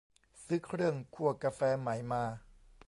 [0.43, 2.23] ซื้อเครื่องคั่วกาแฟใหม่มา